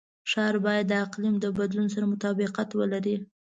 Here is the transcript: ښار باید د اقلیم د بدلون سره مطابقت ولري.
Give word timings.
ښار 0.31 0.55
باید 0.65 0.85
د 0.89 0.93
اقلیم 1.05 1.35
د 1.39 1.45
بدلون 1.57 1.87
سره 1.93 2.05
مطابقت 2.13 2.69
ولري. 2.73 3.15